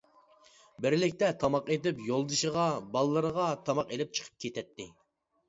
[0.85, 2.65] بىرلىكتە تاماق ئېتىپ، يولدىشىغا،
[2.97, 4.91] بالىلىرىغا تاماق ئېلىپ چىقىپ كېتەتتى.